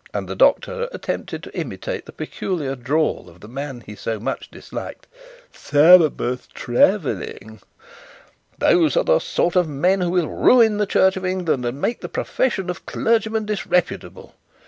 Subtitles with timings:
[0.14, 4.48] "'and the doctor attempted to imitate the peculiar drawl of the man he so much
[4.48, 5.08] disliked:
[5.52, 7.60] '"Sabbath travelling!"
[8.58, 12.00] Those are the sort of men who will ruin the Church of England, and make
[12.00, 14.36] the profession of clergyman disreputable.